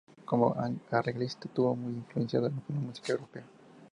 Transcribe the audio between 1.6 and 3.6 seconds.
muy influenciado por la música europea.